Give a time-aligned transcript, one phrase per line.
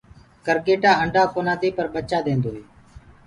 [0.45, 2.63] ڪَرگيٽآ انڊآ ڪونآ دي پر ڀچآ ديدو هي۔